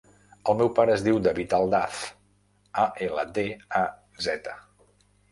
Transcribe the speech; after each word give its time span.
El 0.51 0.55
meu 0.59 0.69
pare 0.77 0.93
es 0.99 1.01
diu 1.07 1.17
David 1.25 1.51
Aldaz: 1.57 1.99
a, 2.83 2.85
ela, 3.09 3.25
de, 3.35 3.43
a, 3.81 3.83
zeta. 4.29 4.55